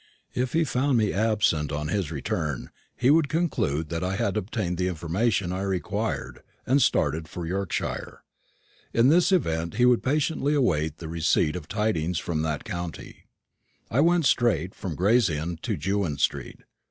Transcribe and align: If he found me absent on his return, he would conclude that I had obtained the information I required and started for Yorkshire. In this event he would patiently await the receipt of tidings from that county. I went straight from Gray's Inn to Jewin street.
If 0.33 0.53
he 0.53 0.63
found 0.63 0.97
me 0.97 1.13
absent 1.13 1.71
on 1.71 1.89
his 1.89 2.11
return, 2.11 2.71
he 2.97 3.11
would 3.11 3.29
conclude 3.29 3.89
that 3.89 4.03
I 4.03 4.15
had 4.15 4.35
obtained 4.35 4.79
the 4.79 4.87
information 4.87 5.51
I 5.53 5.61
required 5.61 6.41
and 6.65 6.81
started 6.81 7.27
for 7.27 7.45
Yorkshire. 7.45 8.23
In 8.95 9.09
this 9.09 9.31
event 9.31 9.75
he 9.75 9.85
would 9.85 10.01
patiently 10.01 10.55
await 10.55 10.97
the 10.97 11.07
receipt 11.07 11.55
of 11.55 11.67
tidings 11.67 12.17
from 12.17 12.41
that 12.41 12.63
county. 12.63 13.25
I 13.91 13.99
went 13.99 14.25
straight 14.25 14.73
from 14.73 14.95
Gray's 14.95 15.29
Inn 15.29 15.59
to 15.61 15.77
Jewin 15.77 16.17
street. 16.17 16.61